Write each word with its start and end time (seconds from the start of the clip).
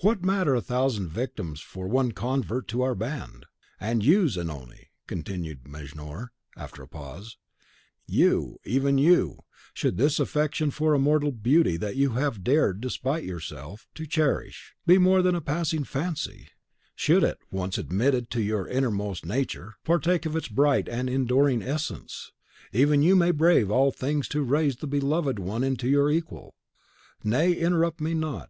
What 0.00 0.24
matter 0.24 0.54
a 0.54 0.62
thousand 0.62 1.10
victims 1.10 1.60
for 1.60 1.88
one 1.88 2.12
convert 2.12 2.68
to 2.68 2.80
our 2.80 2.94
band? 2.94 3.44
And 3.78 4.02
you, 4.02 4.26
Zanoni," 4.26 4.86
continued 5.06 5.64
Mejnour, 5.68 6.30
after 6.56 6.82
a 6.82 6.88
pause, 6.88 7.36
"you, 8.06 8.58
even 8.64 8.96
you, 8.96 9.40
should 9.74 9.98
this 9.98 10.18
affection 10.18 10.70
for 10.70 10.94
a 10.94 10.98
mortal 10.98 11.32
beauty 11.32 11.76
that 11.76 11.96
you 11.96 12.12
have 12.12 12.42
dared, 12.42 12.80
despite 12.80 13.24
yourself, 13.24 13.86
to 13.96 14.06
cherish, 14.06 14.74
be 14.86 14.96
more 14.96 15.20
than 15.20 15.34
a 15.34 15.40
passing 15.42 15.84
fancy; 15.84 16.48
should 16.96 17.22
it, 17.22 17.36
once 17.50 17.76
admitted 17.76 18.24
into 18.34 18.40
your 18.40 18.66
inmost 18.66 19.26
nature, 19.26 19.74
partake 19.84 20.24
of 20.24 20.34
its 20.34 20.48
bright 20.48 20.88
and 20.88 21.10
enduring 21.10 21.60
essence, 21.60 22.32
even 22.72 23.02
you 23.02 23.14
may 23.14 23.32
brave 23.32 23.70
all 23.70 23.90
things 23.92 24.28
to 24.28 24.40
raise 24.40 24.76
the 24.76 24.86
beloved 24.86 25.38
one 25.38 25.62
into 25.62 25.88
your 25.90 26.10
equal. 26.10 26.54
Nay, 27.22 27.52
interrupt 27.52 28.00
me 28.00 28.14
not. 28.14 28.48